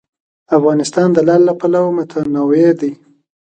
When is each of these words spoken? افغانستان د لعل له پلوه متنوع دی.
افغانستان 0.57 1.07
د 1.13 1.17
لعل 1.27 1.41
له 1.49 1.53
پلوه 1.59 1.91
متنوع 1.97 2.67
دی. 2.81 2.91